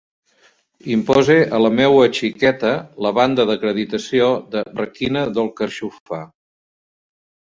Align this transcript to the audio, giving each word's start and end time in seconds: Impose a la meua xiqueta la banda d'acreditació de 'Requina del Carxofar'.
Impose 0.93 1.35
a 1.57 1.59
la 1.63 1.69
meua 1.79 2.07
xiqueta 2.19 2.71
la 3.07 3.11
banda 3.19 3.45
d'acreditació 3.49 4.31
de 4.55 4.63
'Requina 4.69 5.23
del 5.37 5.51
Carxofar'. 5.61 6.25